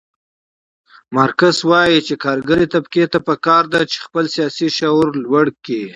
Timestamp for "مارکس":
1.15-1.57